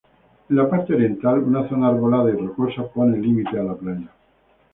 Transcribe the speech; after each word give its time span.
En 0.49 0.55
la 0.55 0.67
parte 0.67 0.95
oriental, 0.95 1.43
una 1.43 1.69
zona 1.69 1.89
arbolada 1.89 2.31
y 2.31 2.33
rocosa 2.35 2.87
pone 2.87 3.19
límite 3.19 3.59
a 3.59 3.63
la 3.63 3.75
playa. 3.75 4.09